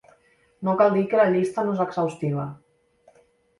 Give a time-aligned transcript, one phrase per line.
[0.67, 2.49] No cal dir que la llista no és exhaustiva.